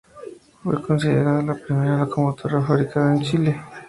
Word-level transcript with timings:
Fue 0.63 0.81
considerada 0.81 1.43
la 1.43 1.53
primera 1.53 1.95
locomotora 1.99 2.59
fabricada 2.65 3.13
en 3.13 3.21
Chile. 3.21 3.61